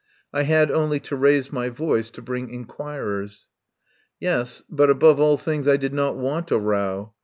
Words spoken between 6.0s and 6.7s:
want a